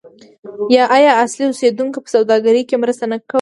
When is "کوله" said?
3.19-3.29